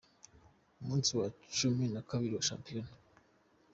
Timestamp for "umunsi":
0.81-1.09